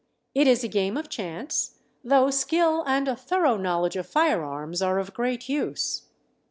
[0.33, 4.97] It is a game of chance, though skill and a thorough knowledge of firearms are
[4.97, 6.07] of great use.